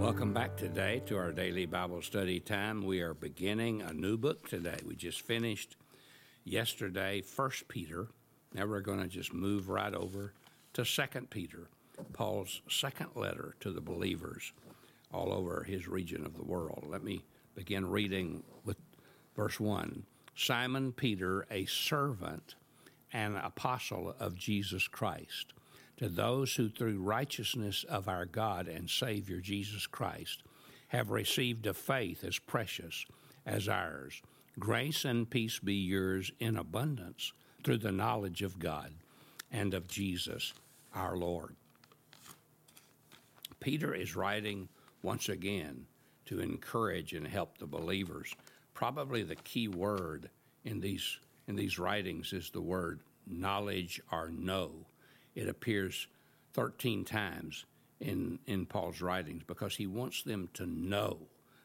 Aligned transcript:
Welcome 0.00 0.32
back 0.32 0.56
today 0.56 1.02
to 1.06 1.18
our 1.18 1.30
daily 1.30 1.66
Bible 1.66 2.00
study 2.00 2.40
time. 2.40 2.86
We 2.86 3.02
are 3.02 3.12
beginning 3.12 3.82
a 3.82 3.92
new 3.92 4.16
book 4.16 4.48
today. 4.48 4.78
We 4.82 4.96
just 4.96 5.20
finished 5.20 5.76
yesterday 6.42 7.20
First 7.20 7.68
Peter. 7.68 8.08
Now 8.54 8.64
we're 8.64 8.80
going 8.80 9.02
to 9.02 9.08
just 9.08 9.34
move 9.34 9.68
right 9.68 9.92
over 9.92 10.32
to 10.72 10.86
Second 10.86 11.28
Peter, 11.28 11.68
Paul's 12.14 12.62
second 12.66 13.10
letter 13.14 13.54
to 13.60 13.70
the 13.70 13.82
believers 13.82 14.54
all 15.12 15.34
over 15.34 15.64
his 15.64 15.86
region 15.86 16.24
of 16.24 16.34
the 16.34 16.44
world. 16.44 16.86
Let 16.88 17.04
me 17.04 17.22
begin 17.54 17.86
reading 17.86 18.42
with 18.64 18.78
verse 19.36 19.60
1. 19.60 20.04
Simon 20.34 20.92
Peter, 20.92 21.46
a 21.50 21.66
servant 21.66 22.54
and 23.12 23.36
apostle 23.36 24.16
of 24.18 24.34
Jesus 24.34 24.88
Christ 24.88 25.52
to 26.00 26.08
those 26.08 26.54
who, 26.54 26.70
through 26.70 26.98
righteousness 26.98 27.84
of 27.84 28.08
our 28.08 28.24
God 28.24 28.68
and 28.68 28.88
Savior 28.88 29.38
Jesus 29.38 29.86
Christ, 29.86 30.42
have 30.88 31.10
received 31.10 31.66
a 31.66 31.74
faith 31.74 32.24
as 32.24 32.38
precious 32.38 33.04
as 33.44 33.68
ours. 33.68 34.22
Grace 34.58 35.04
and 35.04 35.28
peace 35.28 35.58
be 35.58 35.74
yours 35.74 36.32
in 36.40 36.56
abundance 36.56 37.34
through 37.62 37.76
the 37.76 37.92
knowledge 37.92 38.40
of 38.40 38.58
God 38.58 38.94
and 39.52 39.74
of 39.74 39.88
Jesus 39.88 40.54
our 40.94 41.18
Lord. 41.18 41.54
Peter 43.60 43.94
is 43.94 44.16
writing 44.16 44.70
once 45.02 45.28
again 45.28 45.84
to 46.24 46.40
encourage 46.40 47.12
and 47.12 47.28
help 47.28 47.58
the 47.58 47.66
believers. 47.66 48.34
Probably 48.72 49.22
the 49.22 49.36
key 49.36 49.68
word 49.68 50.30
in 50.64 50.80
these 50.80 51.18
in 51.46 51.56
these 51.56 51.78
writings 51.78 52.32
is 52.32 52.48
the 52.48 52.62
word 52.62 53.00
knowledge 53.26 54.00
or 54.10 54.30
know 54.30 54.86
it 55.34 55.48
appears 55.48 56.06
13 56.52 57.04
times 57.04 57.64
in, 58.00 58.38
in 58.46 58.66
Paul's 58.66 59.00
writings 59.00 59.42
because 59.46 59.76
he 59.76 59.86
wants 59.86 60.22
them 60.22 60.48
to 60.54 60.66
know 60.66 61.18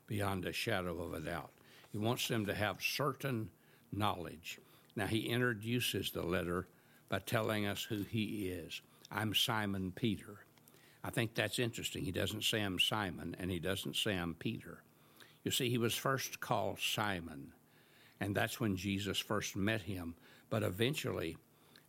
beyond 0.08 0.46
a 0.46 0.54
shadow 0.54 1.02
of 1.02 1.14
a 1.14 1.20
doubt. 1.20 1.52
He 1.92 1.98
wants 1.98 2.28
them 2.28 2.46
to 2.46 2.54
have 2.54 2.82
certain 2.82 3.50
knowledge. 3.92 4.60
Now, 4.96 5.08
he 5.08 5.28
introduces 5.28 6.12
the 6.12 6.24
letter 6.24 6.68
by 7.10 7.20
telling 7.20 7.66
us 7.66 7.84
who 7.84 8.04
he 8.04 8.50
is. 8.50 8.82
I'm 9.12 9.34
Simon 9.34 9.92
Peter. 9.96 10.46
I 11.04 11.10
think 11.10 11.36
that's 11.36 11.60
interesting. 11.60 12.04
He 12.04 12.12
doesn't 12.12 12.44
say 12.44 12.62
I'm 12.62 12.80
Simon, 12.80 13.36
and 13.40 13.52
he 13.52 13.60
doesn't 13.60 13.96
say 13.96 14.16
I'm 14.16 14.34
Peter. 14.34 14.82
You 15.44 15.52
see, 15.52 15.70
he 15.70 15.78
was 15.78 15.94
first 15.94 16.40
called 16.40 16.80
Simon, 16.80 17.54
and 18.20 18.36
that's 18.36 18.60
when 18.60 18.76
Jesus 18.76 19.20
first 19.20 19.56
met 19.56 19.84
him. 19.84 20.16
But 20.50 20.64
eventually, 20.64 21.38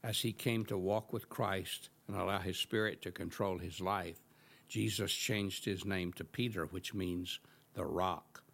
as 0.06 0.20
he 0.20 0.32
came 0.32 0.64
to 0.64 0.78
walk 0.78 1.12
with 1.12 1.28
Christ 1.28 1.88
and 2.06 2.16
allow 2.16 2.38
his 2.38 2.56
spirit 2.56 3.02
to 3.02 3.10
control 3.10 3.58
his 3.58 3.80
life, 3.80 4.20
Jesus 4.68 5.12
changed 5.12 5.64
his 5.64 5.84
name 5.84 6.12
to 6.12 6.24
Peter, 6.24 6.66
which 6.66 6.94
means 6.94 7.40
the 7.74 7.84
rock. 7.84 8.44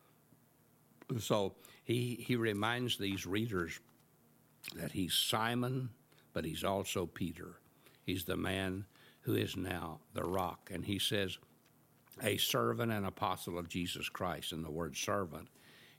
So 1.18 1.52
he, 1.84 2.24
he 2.26 2.36
reminds 2.36 2.96
these 2.96 3.26
readers 3.26 3.78
that 4.76 4.92
he's 4.92 5.12
Simon, 5.12 5.90
but 6.32 6.46
he's 6.46 6.64
also 6.64 7.04
Peter. 7.04 7.58
He's 8.06 8.24
the 8.24 8.36
man 8.36 8.86
who 9.20 9.34
is 9.34 9.54
now 9.54 10.00
the 10.14 10.24
rock. 10.24 10.70
And 10.72 10.82
he 10.82 10.98
says, 10.98 11.36
a 12.22 12.38
servant 12.38 12.92
and 12.92 13.04
apostle 13.04 13.58
of 13.58 13.68
Jesus 13.68 14.08
Christ. 14.08 14.52
And 14.52 14.64
the 14.64 14.70
word 14.70 14.96
servant 14.96 15.48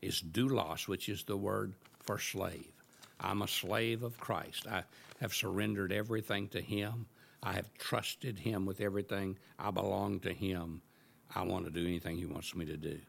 is 0.02 0.20
doulos, 0.20 0.88
which 0.88 1.10
is 1.10 1.24
the 1.24 1.38
word 1.38 1.76
for 2.02 2.18
slave. 2.18 2.74
I'm 3.20 3.42
a 3.42 3.48
slave 3.48 4.04
of 4.04 4.20
Christ. 4.20 4.68
I 4.68 4.84
have 5.22 5.34
surrendered 5.34 5.92
everything 5.92 6.48
to 6.50 6.62
Him. 6.62 7.06
I 7.42 7.54
have 7.54 7.74
trusted 7.78 8.40
Him 8.40 8.66
with 8.66 8.82
everything. 8.82 9.38
I 9.60 9.72
belong 9.72 10.20
to 10.22 10.34
Him. 10.34 10.82
I 11.36 11.44
want 11.44 11.66
to 11.66 11.72
do 11.72 11.86
anything 11.86 12.18
He 12.18 12.26
wants 12.26 12.56
me 12.56 12.66
to 12.66 12.78
do. 12.78 13.00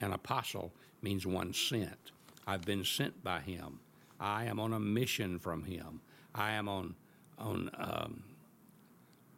An 0.00 0.12
apostle 0.12 0.72
means 1.02 1.26
one 1.26 1.52
sent. 1.52 2.12
I've 2.46 2.64
been 2.64 2.84
sent 2.84 3.22
by 3.22 3.40
Him. 3.40 3.80
I 4.18 4.44
am 4.44 4.60
on 4.60 4.72
a 4.72 4.80
mission 4.80 5.38
from 5.38 5.64
Him. 5.64 6.00
I 6.34 6.52
am 6.52 6.68
on 6.68 6.94
on 7.38 7.70
um, 7.78 8.22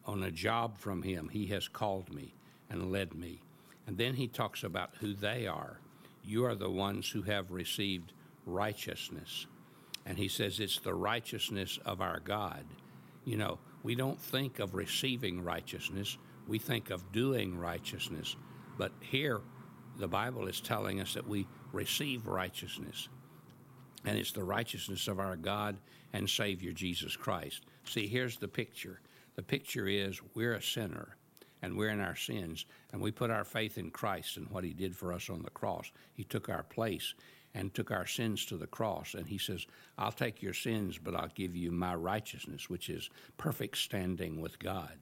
on 0.04 0.22
a 0.24 0.30
job 0.30 0.78
from 0.78 1.02
Him. 1.02 1.28
He 1.28 1.46
has 1.46 1.68
called 1.68 2.12
me 2.12 2.34
and 2.70 2.90
led 2.90 3.14
me. 3.14 3.40
And 3.86 3.96
then 3.96 4.14
He 4.14 4.28
talks 4.28 4.64
about 4.64 4.90
who 5.00 5.14
they 5.14 5.46
are. 5.46 5.78
You 6.24 6.44
are 6.44 6.54
the 6.54 6.70
ones 6.70 7.08
who 7.08 7.22
have 7.22 7.50
received 7.50 8.12
righteousness 8.46 9.46
and 10.06 10.18
he 10.18 10.28
says 10.28 10.60
it's 10.60 10.78
the 10.78 10.94
righteousness 10.94 11.78
of 11.84 12.00
our 12.00 12.20
God. 12.20 12.64
You 13.24 13.36
know, 13.36 13.58
we 13.82 13.94
don't 13.94 14.20
think 14.20 14.58
of 14.58 14.74
receiving 14.74 15.42
righteousness, 15.42 16.18
we 16.46 16.58
think 16.58 16.90
of 16.90 17.12
doing 17.12 17.56
righteousness. 17.56 18.36
But 18.78 18.92
here, 19.00 19.40
the 19.98 20.08
Bible 20.08 20.48
is 20.48 20.60
telling 20.60 21.00
us 21.00 21.14
that 21.14 21.28
we 21.28 21.46
receive 21.72 22.26
righteousness. 22.26 23.08
And 24.04 24.18
it's 24.18 24.32
the 24.32 24.42
righteousness 24.42 25.06
of 25.06 25.20
our 25.20 25.36
God 25.36 25.76
and 26.12 26.28
Savior 26.28 26.72
Jesus 26.72 27.14
Christ. 27.14 27.64
See, 27.84 28.06
here's 28.06 28.36
the 28.36 28.48
picture 28.48 29.00
the 29.34 29.42
picture 29.42 29.86
is 29.86 30.20
we're 30.34 30.54
a 30.54 30.62
sinner 30.62 31.16
and 31.62 31.76
we're 31.76 31.90
in 31.90 32.00
our 32.00 32.16
sins, 32.16 32.66
and 32.92 33.00
we 33.00 33.12
put 33.12 33.30
our 33.30 33.44
faith 33.44 33.78
in 33.78 33.90
Christ 33.90 34.36
and 34.36 34.50
what 34.50 34.64
He 34.64 34.72
did 34.72 34.96
for 34.96 35.12
us 35.12 35.30
on 35.30 35.42
the 35.42 35.50
cross. 35.50 35.92
He 36.12 36.24
took 36.24 36.48
our 36.48 36.64
place 36.64 37.14
and 37.54 37.72
took 37.72 37.90
our 37.90 38.06
sins 38.06 38.46
to 38.46 38.56
the 38.56 38.66
cross. 38.66 39.14
And 39.14 39.26
he 39.26 39.38
says, 39.38 39.66
I'll 39.98 40.12
take 40.12 40.42
your 40.42 40.54
sins, 40.54 40.98
but 40.98 41.14
I'll 41.14 41.30
give 41.34 41.54
you 41.54 41.70
my 41.70 41.94
righteousness, 41.94 42.70
which 42.70 42.88
is 42.88 43.10
perfect 43.36 43.76
standing 43.78 44.40
with 44.40 44.58
God, 44.58 44.96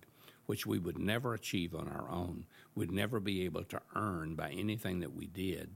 which 0.46 0.66
we 0.66 0.78
would 0.78 0.98
never 0.98 1.34
achieve 1.34 1.74
on 1.74 1.88
our 1.88 2.10
own, 2.10 2.46
we'd 2.74 2.90
never 2.90 3.20
be 3.20 3.44
able 3.44 3.64
to 3.64 3.80
earn 3.94 4.34
by 4.34 4.50
anything 4.50 5.00
that 5.00 5.14
we 5.14 5.26
did. 5.26 5.70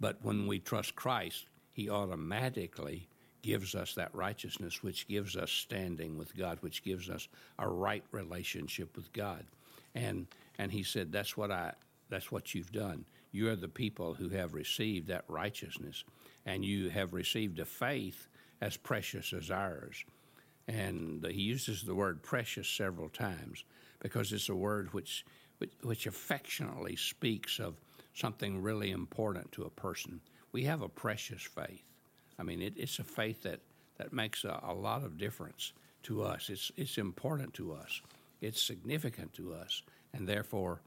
But 0.00 0.18
when 0.22 0.46
we 0.46 0.58
trust 0.60 0.94
Christ, 0.94 1.46
he 1.72 1.90
automatically 1.90 3.08
gives 3.42 3.74
us 3.74 3.94
that 3.94 4.14
righteousness, 4.14 4.82
which 4.82 5.08
gives 5.08 5.36
us 5.36 5.50
standing 5.50 6.16
with 6.18 6.36
God, 6.36 6.58
which 6.60 6.82
gives 6.82 7.08
us 7.08 7.28
a 7.58 7.68
right 7.68 8.04
relationship 8.12 8.96
with 8.96 9.12
God. 9.12 9.44
And 9.94 10.26
and 10.58 10.72
he 10.72 10.82
said, 10.82 11.12
That's 11.12 11.36
what 11.36 11.50
I 11.50 11.74
that's 12.08 12.32
what 12.32 12.54
you've 12.54 12.72
done. 12.72 13.04
You 13.32 13.48
are 13.48 13.56
the 13.56 13.68
people 13.68 14.14
who 14.14 14.30
have 14.30 14.54
received 14.54 15.08
that 15.08 15.24
righteousness, 15.28 16.04
and 16.46 16.64
you 16.64 16.88
have 16.90 17.12
received 17.12 17.58
a 17.58 17.64
faith 17.64 18.28
as 18.60 18.76
precious 18.76 19.32
as 19.32 19.50
ours. 19.50 20.04
And 20.66 21.24
he 21.26 21.42
uses 21.42 21.82
the 21.82 21.94
word 21.94 22.22
precious 22.22 22.68
several 22.68 23.08
times 23.08 23.64
because 24.00 24.32
it's 24.32 24.48
a 24.48 24.54
word 24.54 24.92
which, 24.92 25.24
which, 25.58 25.72
which 25.82 26.06
affectionately 26.06 26.96
speaks 26.96 27.58
of 27.58 27.74
something 28.14 28.62
really 28.62 28.90
important 28.90 29.52
to 29.52 29.64
a 29.64 29.70
person. 29.70 30.20
We 30.52 30.64
have 30.64 30.82
a 30.82 30.88
precious 30.88 31.42
faith. 31.42 31.82
I 32.38 32.42
mean, 32.42 32.62
it, 32.62 32.74
it's 32.76 32.98
a 32.98 33.04
faith 33.04 33.42
that, 33.42 33.60
that 33.96 34.12
makes 34.12 34.44
a, 34.44 34.60
a 34.62 34.74
lot 34.74 35.04
of 35.04 35.18
difference 35.18 35.72
to 36.04 36.22
us. 36.22 36.48
It's, 36.50 36.70
it's 36.76 36.98
important 36.98 37.54
to 37.54 37.72
us, 37.72 38.00
it's 38.40 38.62
significant 38.62 39.34
to 39.34 39.52
us, 39.54 39.82
and 40.12 40.28
therefore 40.28 40.80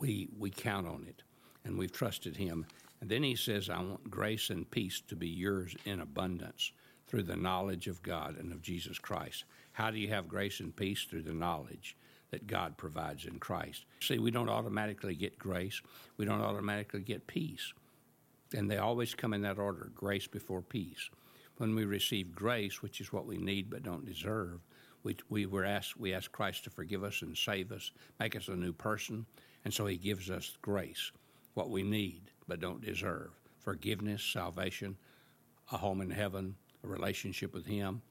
we, 0.00 0.28
we 0.36 0.50
count 0.50 0.88
on 0.88 1.06
it 1.08 1.22
and 1.64 1.78
we've 1.78 1.92
trusted 1.92 2.36
Him. 2.36 2.66
And 3.00 3.08
then 3.08 3.22
He 3.22 3.36
says, 3.36 3.70
I 3.70 3.78
want 3.78 4.10
grace 4.10 4.50
and 4.50 4.68
peace 4.68 5.00
to 5.08 5.14
be 5.14 5.28
yours 5.28 5.76
in 5.84 6.00
abundance 6.00 6.72
through 7.06 7.22
the 7.24 7.36
knowledge 7.36 7.86
of 7.86 8.02
God 8.02 8.36
and 8.38 8.52
of 8.52 8.62
Jesus 8.62 8.98
Christ. 8.98 9.44
How 9.72 9.90
do 9.90 9.98
you 9.98 10.08
have 10.08 10.28
grace 10.28 10.60
and 10.60 10.74
peace? 10.74 11.04
Through 11.04 11.22
the 11.22 11.32
knowledge 11.32 11.96
that 12.30 12.46
God 12.46 12.76
provides 12.76 13.26
in 13.26 13.38
Christ. 13.38 13.84
See, 14.00 14.18
we 14.18 14.30
don't 14.30 14.48
automatically 14.48 15.14
get 15.14 15.38
grace, 15.38 15.80
we 16.16 16.24
don't 16.24 16.40
automatically 16.40 17.00
get 17.00 17.26
peace. 17.26 17.72
And 18.54 18.70
they 18.70 18.78
always 18.78 19.14
come 19.14 19.32
in 19.32 19.42
that 19.42 19.58
order 19.58 19.90
grace 19.94 20.26
before 20.26 20.62
peace. 20.62 21.10
When 21.58 21.74
we 21.74 21.84
receive 21.84 22.34
grace, 22.34 22.82
which 22.82 23.00
is 23.00 23.12
what 23.12 23.26
we 23.26 23.36
need 23.36 23.70
but 23.70 23.82
don't 23.82 24.06
deserve, 24.06 24.60
we, 25.02 25.16
we 25.28 25.46
were 25.46 25.64
asked, 25.64 25.98
we 25.98 26.12
ask 26.12 26.30
Christ 26.30 26.64
to 26.64 26.70
forgive 26.70 27.04
us 27.04 27.22
and 27.22 27.36
save 27.36 27.72
us, 27.72 27.90
make 28.18 28.36
us 28.36 28.48
a 28.48 28.56
new 28.56 28.72
person, 28.72 29.26
and 29.64 29.72
so 29.72 29.86
He 29.86 29.96
gives 29.96 30.30
us 30.30 30.56
grace, 30.62 31.12
what 31.54 31.70
we 31.70 31.82
need 31.82 32.30
but 32.46 32.60
don't 32.60 32.84
deserve 32.84 33.30
forgiveness, 33.60 34.22
salvation, 34.22 34.96
a 35.70 35.76
home 35.76 36.00
in 36.00 36.10
heaven, 36.10 36.56
a 36.82 36.88
relationship 36.88 37.54
with 37.54 37.66
Him. 37.66 38.02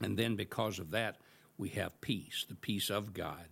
And 0.00 0.16
then 0.16 0.36
because 0.36 0.78
of 0.78 0.92
that, 0.92 1.16
we 1.56 1.70
have 1.70 2.00
peace, 2.00 2.46
the 2.48 2.54
peace 2.54 2.88
of 2.88 3.12
God, 3.12 3.48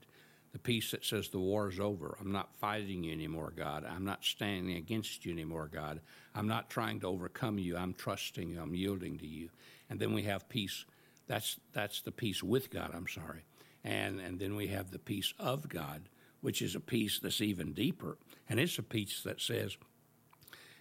the 0.52 0.58
peace 0.60 0.92
that 0.92 1.04
says 1.04 1.28
the 1.28 1.40
war 1.40 1.68
is 1.68 1.80
over. 1.80 2.16
I'm 2.20 2.30
not 2.32 2.54
fighting 2.54 3.04
you 3.04 3.12
anymore, 3.12 3.52
God. 3.54 3.84
I'm 3.84 4.04
not 4.04 4.24
standing 4.24 4.76
against 4.76 5.24
you 5.26 5.32
anymore, 5.32 5.68
God. 5.70 6.00
I'm 6.34 6.46
not 6.46 6.70
trying 6.70 7.00
to 7.00 7.08
overcome 7.08 7.58
you. 7.58 7.76
I'm 7.76 7.94
trusting 7.94 8.48
you. 8.48 8.60
I'm 8.60 8.74
yielding 8.74 9.18
to 9.18 9.26
you. 9.26 9.50
And 9.90 9.98
then 9.98 10.14
we 10.14 10.22
have 10.22 10.48
peace. 10.48 10.84
That's 11.26 11.58
that's 11.72 12.02
the 12.02 12.12
peace 12.12 12.42
with 12.42 12.70
God. 12.70 12.92
I'm 12.94 13.08
sorry. 13.08 13.44
And 13.84 14.20
and 14.20 14.38
then 14.38 14.56
we 14.56 14.68
have 14.68 14.90
the 14.90 14.98
peace 14.98 15.34
of 15.38 15.68
God, 15.68 16.08
which 16.40 16.62
is 16.62 16.74
a 16.74 16.80
peace 16.80 17.18
that's 17.18 17.40
even 17.40 17.72
deeper. 17.72 18.18
And 18.48 18.60
it's 18.60 18.78
a 18.78 18.82
peace 18.82 19.22
that 19.24 19.40
says, 19.40 19.76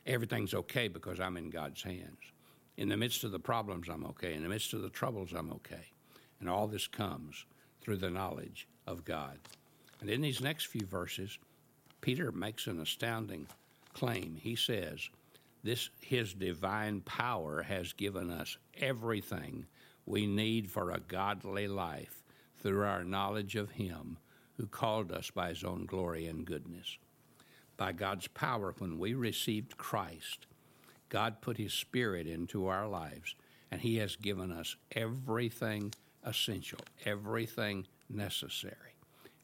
everything's 0.05 0.53
okay 0.53 0.87
because 0.87 1.19
I'm 1.19 1.37
in 1.37 1.49
God's 1.49 1.81
hands. 1.83 2.19
In 2.77 2.89
the 2.89 2.97
midst 2.97 3.23
of 3.23 3.31
the 3.31 3.39
problems, 3.39 3.87
I'm 3.89 4.05
okay. 4.05 4.33
In 4.33 4.43
the 4.43 4.49
midst 4.49 4.73
of 4.73 4.81
the 4.81 4.89
troubles, 4.89 5.33
I'm 5.33 5.51
okay. 5.53 5.91
And 6.39 6.49
all 6.49 6.67
this 6.67 6.87
comes 6.87 7.45
through 7.81 7.97
the 7.97 8.09
knowledge 8.09 8.67
of 8.85 9.05
God. 9.05 9.39
And 10.01 10.09
in 10.09 10.21
these 10.21 10.41
next 10.41 10.65
few 10.65 10.85
verses, 10.85 11.39
Peter 12.01 12.31
makes 12.31 12.67
an 12.67 12.79
astounding 12.81 13.47
claim. 13.93 14.37
He 14.39 14.55
says, 14.55 15.09
this 15.63 15.89
his 16.01 16.33
divine 16.33 17.01
power 17.01 17.63
has 17.63 17.93
given 17.93 18.29
us 18.29 18.57
everything 18.79 19.65
we 20.05 20.27
need 20.27 20.69
for 20.69 20.91
a 20.91 20.99
godly 20.99 21.67
life 21.67 22.23
through 22.61 22.83
our 22.83 23.03
knowledge 23.03 23.55
of 23.55 23.71
him 23.71 24.17
who 24.57 24.67
called 24.67 25.11
us 25.11 25.31
by 25.31 25.49
his 25.49 25.63
own 25.63 25.85
glory 25.85 26.27
and 26.27 26.45
goodness. 26.45 26.97
By 27.77 27.91
God's 27.91 28.27
power, 28.27 28.73
when 28.77 28.97
we 28.97 29.13
received 29.13 29.77
Christ, 29.77 30.45
God 31.09 31.41
put 31.41 31.57
his 31.57 31.73
spirit 31.73 32.25
into 32.25 32.67
our 32.67 32.87
lives, 32.87 33.35
and 33.69 33.81
he 33.81 33.97
has 33.97 34.15
given 34.15 34.51
us 34.51 34.75
everything 34.91 35.93
essential, 36.23 36.79
everything 37.05 37.85
necessary, 38.09 38.95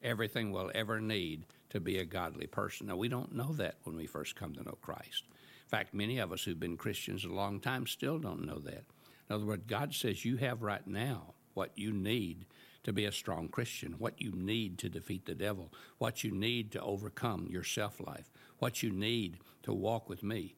everything 0.02 0.50
we'll 0.50 0.70
ever 0.74 1.00
need 1.00 1.44
to 1.70 1.80
be 1.80 1.98
a 1.98 2.04
godly 2.04 2.46
person. 2.46 2.86
Now, 2.86 2.96
we 2.96 3.08
don't 3.08 3.34
know 3.34 3.52
that 3.54 3.76
when 3.84 3.96
we 3.96 4.06
first 4.06 4.36
come 4.36 4.54
to 4.54 4.62
know 4.62 4.78
Christ. 4.80 5.24
In 5.28 5.68
fact, 5.68 5.94
many 5.94 6.18
of 6.18 6.32
us 6.32 6.42
who've 6.42 6.58
been 6.58 6.76
Christians 6.76 7.24
a 7.24 7.28
long 7.28 7.60
time 7.60 7.86
still 7.86 8.18
don't 8.18 8.44
know 8.44 8.58
that. 8.60 8.84
In 9.32 9.36
other 9.36 9.46
words, 9.46 9.64
God 9.66 9.94
says 9.94 10.26
you 10.26 10.36
have 10.36 10.60
right 10.60 10.86
now 10.86 11.32
what 11.54 11.70
you 11.74 11.90
need 11.90 12.44
to 12.84 12.92
be 12.92 13.06
a 13.06 13.12
strong 13.12 13.48
Christian, 13.48 13.94
what 13.96 14.20
you 14.20 14.30
need 14.32 14.76
to 14.80 14.90
defeat 14.90 15.24
the 15.24 15.34
devil, 15.34 15.72
what 15.96 16.22
you 16.22 16.30
need 16.32 16.70
to 16.72 16.82
overcome 16.82 17.46
your 17.48 17.64
self 17.64 17.98
life, 17.98 18.30
what 18.58 18.82
you 18.82 18.90
need 18.90 19.38
to 19.62 19.72
walk 19.72 20.10
with 20.10 20.22
me. 20.22 20.54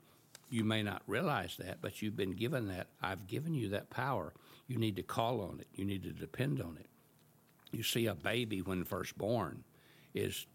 You 0.50 0.64
may 0.64 0.82
not 0.82 1.02
realize 1.06 1.56
that, 1.58 1.82
but 1.82 2.02
you've 2.02 2.16
been 2.16 2.32
given 2.32 2.66
that. 2.66 2.88
I've 3.00 3.28
given 3.28 3.54
you 3.54 3.68
that 3.68 3.90
power. 3.90 4.32
You 4.66 4.76
need 4.76 4.96
to 4.96 5.04
call 5.04 5.40
on 5.40 5.60
it, 5.60 5.68
you 5.76 5.84
need 5.84 6.02
to 6.02 6.10
depend 6.10 6.60
on 6.60 6.76
it. 6.80 6.88
You 7.70 7.84
see, 7.84 8.06
a 8.06 8.14
baby, 8.16 8.60
when 8.60 8.82
first 8.82 9.16
born, 9.16 9.62
is 10.14 10.46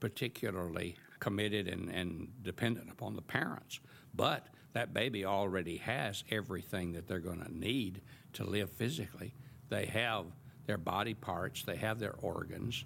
particularly 0.00 0.96
committed 1.20 1.68
and, 1.68 1.90
and 1.90 2.32
dependent 2.42 2.90
upon 2.90 3.14
the 3.14 3.22
parents. 3.22 3.78
But 4.12 4.48
that 4.72 4.92
baby 4.92 5.24
already 5.24 5.78
has 5.78 6.24
everything 6.30 6.92
that 6.92 7.06
they're 7.08 7.18
going 7.18 7.42
to 7.42 7.56
need 7.56 8.00
to 8.34 8.44
live 8.44 8.70
physically. 8.70 9.34
They 9.68 9.86
have 9.86 10.26
their 10.66 10.78
body 10.78 11.14
parts, 11.14 11.62
they 11.62 11.76
have 11.76 11.98
their 11.98 12.14
organs, 12.20 12.84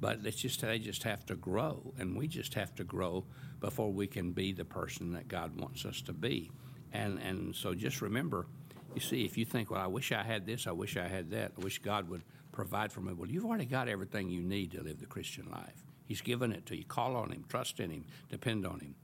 but 0.00 0.18
it's 0.24 0.36
just 0.36 0.60
they 0.60 0.78
just 0.78 1.04
have 1.04 1.24
to 1.26 1.34
grow, 1.34 1.94
and 1.98 2.16
we 2.16 2.28
just 2.28 2.54
have 2.54 2.74
to 2.74 2.84
grow 2.84 3.24
before 3.60 3.92
we 3.92 4.06
can 4.06 4.32
be 4.32 4.52
the 4.52 4.64
person 4.64 5.12
that 5.12 5.28
God 5.28 5.58
wants 5.58 5.84
us 5.84 6.02
to 6.02 6.12
be. 6.12 6.50
And 6.92 7.18
and 7.18 7.54
so 7.54 7.74
just 7.74 8.02
remember, 8.02 8.46
you 8.94 9.00
see, 9.00 9.24
if 9.24 9.38
you 9.38 9.44
think, 9.44 9.70
well, 9.70 9.80
I 9.80 9.86
wish 9.86 10.12
I 10.12 10.22
had 10.22 10.44
this, 10.44 10.66
I 10.66 10.72
wish 10.72 10.96
I 10.96 11.08
had 11.08 11.30
that, 11.30 11.52
I 11.56 11.60
wish 11.62 11.78
God 11.78 12.08
would 12.08 12.22
provide 12.50 12.92
for 12.92 13.00
me. 13.00 13.12
Well, 13.14 13.30
you've 13.30 13.46
already 13.46 13.64
got 13.64 13.88
everything 13.88 14.28
you 14.28 14.42
need 14.42 14.72
to 14.72 14.82
live 14.82 15.00
the 15.00 15.06
Christian 15.06 15.48
life. 15.50 15.84
He's 16.04 16.20
given 16.20 16.52
it 16.52 16.66
to 16.66 16.76
you. 16.76 16.84
Call 16.84 17.16
on 17.16 17.30
Him, 17.30 17.44
trust 17.48 17.80
in 17.80 17.90
Him, 17.90 18.04
depend 18.28 18.66
on 18.66 18.80
Him. 18.80 18.94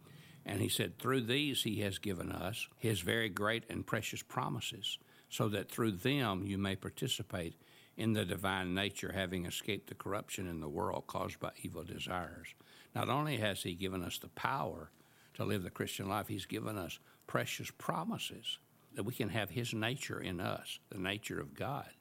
And 0.48 0.62
He 0.62 0.70
said, 0.70 0.98
through 0.98 1.20
these 1.20 1.62
He 1.62 1.82
has 1.82 1.98
given 1.98 2.32
us 2.32 2.68
His 2.78 3.00
very 3.00 3.28
great 3.28 3.64
and 3.68 3.86
precious 3.86 4.22
promises, 4.22 4.98
so 5.28 5.48
that 5.50 5.70
through 5.70 5.92
them 5.92 6.42
you 6.44 6.56
may 6.56 6.74
participate 6.74 7.54
in 7.98 8.14
the 8.14 8.24
divine 8.24 8.74
nature, 8.74 9.12
having 9.12 9.44
escaped 9.44 9.88
the 9.88 9.94
corruption 9.94 10.48
in 10.48 10.60
the 10.60 10.68
world 10.68 11.06
caused 11.06 11.38
by 11.38 11.50
evil 11.62 11.84
desires. 11.84 12.48
Not 12.94 13.10
only 13.10 13.36
has 13.36 13.62
He 13.62 13.74
given 13.74 14.02
us 14.02 14.18
the 14.18 14.28
power 14.28 14.90
to 15.34 15.44
live 15.44 15.64
the 15.64 15.70
Christian 15.70 16.08
life, 16.08 16.28
He's 16.28 16.46
given 16.46 16.78
us 16.78 16.98
precious 17.26 17.70
promises 17.76 18.58
that 18.94 19.02
we 19.02 19.12
can 19.12 19.28
have 19.28 19.50
His 19.50 19.74
nature 19.74 20.18
in 20.18 20.40
us, 20.40 20.78
the 20.88 20.98
nature 20.98 21.38
of 21.38 21.54
God, 21.54 21.92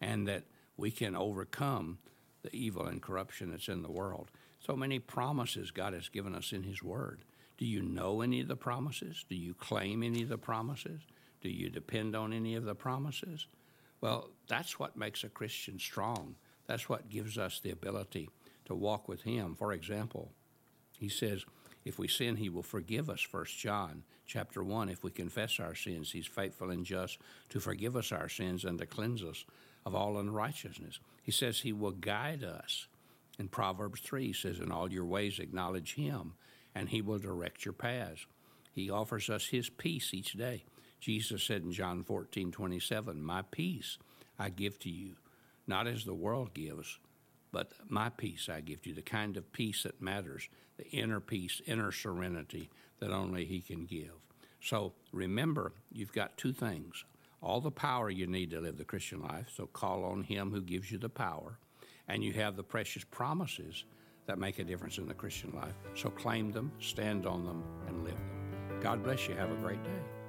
and 0.00 0.26
that 0.26 0.44
we 0.78 0.90
can 0.90 1.14
overcome 1.14 1.98
the 2.42 2.56
evil 2.56 2.86
and 2.86 3.02
corruption 3.02 3.50
that's 3.50 3.68
in 3.68 3.82
the 3.82 3.92
world. 3.92 4.30
So 4.58 4.74
many 4.74 4.98
promises 4.98 5.70
God 5.70 5.92
has 5.92 6.08
given 6.08 6.34
us 6.34 6.52
in 6.52 6.62
His 6.62 6.82
Word. 6.82 7.24
Do 7.60 7.66
you 7.66 7.82
know 7.82 8.22
any 8.22 8.40
of 8.40 8.48
the 8.48 8.56
promises? 8.56 9.26
Do 9.28 9.36
you 9.36 9.52
claim 9.52 10.02
any 10.02 10.22
of 10.22 10.30
the 10.30 10.38
promises? 10.38 11.02
Do 11.42 11.50
you 11.50 11.68
depend 11.68 12.16
on 12.16 12.32
any 12.32 12.54
of 12.54 12.64
the 12.64 12.74
promises? 12.74 13.46
Well, 14.00 14.30
that's 14.48 14.78
what 14.78 14.96
makes 14.96 15.24
a 15.24 15.28
Christian 15.28 15.78
strong. 15.78 16.36
That's 16.66 16.88
what 16.88 17.10
gives 17.10 17.36
us 17.36 17.60
the 17.60 17.70
ability 17.70 18.30
to 18.64 18.74
walk 18.74 19.08
with 19.08 19.22
Him. 19.22 19.54
For 19.54 19.74
example, 19.74 20.32
He 20.98 21.10
says, 21.10 21.44
if 21.84 21.98
we 21.98 22.08
sin, 22.08 22.36
He 22.36 22.48
will 22.48 22.62
forgive 22.62 23.10
us. 23.10 23.26
1 23.30 23.44
John 23.58 24.04
chapter 24.24 24.64
1, 24.64 24.88
if 24.88 25.04
we 25.04 25.10
confess 25.10 25.60
our 25.60 25.74
sins, 25.74 26.12
He's 26.12 26.26
faithful 26.26 26.70
and 26.70 26.86
just 26.86 27.18
to 27.50 27.60
forgive 27.60 27.94
us 27.94 28.10
our 28.10 28.30
sins 28.30 28.64
and 28.64 28.78
to 28.78 28.86
cleanse 28.86 29.22
us 29.22 29.44
of 29.84 29.94
all 29.94 30.18
unrighteousness. 30.18 30.98
He 31.22 31.32
says 31.32 31.60
He 31.60 31.74
will 31.74 31.90
guide 31.90 32.42
us. 32.42 32.86
In 33.38 33.48
Proverbs 33.48 34.00
3, 34.00 34.28
He 34.28 34.32
says, 34.32 34.60
In 34.60 34.72
all 34.72 34.90
your 34.90 35.04
ways 35.04 35.38
acknowledge 35.38 35.94
Him, 35.94 36.32
and 36.74 36.88
He 36.88 37.02
will 37.02 37.18
direct 37.18 37.64
your 37.64 37.74
paths. 37.74 38.26
He 38.72 38.90
offers 38.90 39.28
us 39.28 39.46
His 39.46 39.68
peace 39.68 40.14
each 40.14 40.32
day. 40.32 40.64
Jesus 41.00 41.42
said 41.42 41.62
in 41.62 41.72
John 41.72 42.02
14, 42.02 42.52
27, 42.52 43.22
My 43.22 43.42
peace 43.50 43.98
I 44.38 44.50
give 44.50 44.78
to 44.80 44.90
you, 44.90 45.16
not 45.66 45.86
as 45.86 46.04
the 46.04 46.14
world 46.14 46.54
gives, 46.54 46.98
but 47.52 47.72
my 47.88 48.10
peace 48.10 48.48
I 48.48 48.60
give 48.60 48.82
to 48.82 48.90
you, 48.90 48.94
the 48.94 49.02
kind 49.02 49.36
of 49.36 49.52
peace 49.52 49.82
that 49.84 50.00
matters, 50.00 50.48
the 50.76 50.88
inner 50.90 51.20
peace, 51.20 51.60
inner 51.66 51.90
serenity 51.90 52.70
that 53.00 53.10
only 53.10 53.44
He 53.44 53.60
can 53.60 53.86
give. 53.86 54.12
So 54.62 54.92
remember, 55.12 55.72
you've 55.90 56.12
got 56.12 56.36
two 56.36 56.52
things 56.52 57.04
all 57.42 57.62
the 57.62 57.70
power 57.70 58.10
you 58.10 58.26
need 58.26 58.50
to 58.50 58.60
live 58.60 58.76
the 58.76 58.84
Christian 58.84 59.22
life, 59.22 59.46
so 59.54 59.66
call 59.66 60.04
on 60.04 60.24
Him 60.24 60.50
who 60.50 60.60
gives 60.60 60.92
you 60.92 60.98
the 60.98 61.08
power, 61.08 61.58
and 62.06 62.22
you 62.22 62.34
have 62.34 62.54
the 62.54 62.62
precious 62.62 63.04
promises 63.04 63.84
that 64.30 64.38
make 64.38 64.60
a 64.60 64.64
difference 64.64 64.98
in 64.98 65.08
the 65.08 65.14
Christian 65.14 65.50
life. 65.56 65.74
So 65.96 66.08
claim 66.08 66.52
them, 66.52 66.70
stand 66.78 67.26
on 67.26 67.44
them, 67.44 67.64
and 67.88 68.04
live 68.04 68.14
them. 68.14 68.78
God 68.80 69.02
bless 69.02 69.26
you. 69.28 69.34
Have 69.34 69.50
a 69.50 69.56
great 69.56 69.82
day. 69.82 70.19